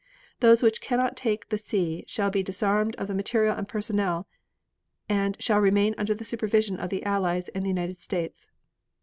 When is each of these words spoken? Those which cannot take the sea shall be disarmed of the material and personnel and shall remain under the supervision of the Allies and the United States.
Those 0.39 0.63
which 0.63 0.81
cannot 0.81 1.15
take 1.15 1.49
the 1.49 1.59
sea 1.59 2.05
shall 2.07 2.31
be 2.31 2.41
disarmed 2.41 2.95
of 2.95 3.05
the 3.07 3.13
material 3.13 3.55
and 3.55 3.67
personnel 3.67 4.25
and 5.07 5.39
shall 5.39 5.59
remain 5.59 5.93
under 5.95 6.15
the 6.15 6.23
supervision 6.25 6.79
of 6.79 6.89
the 6.89 7.03
Allies 7.05 7.49
and 7.49 7.63
the 7.63 7.69
United 7.69 8.01
States. 8.01 8.49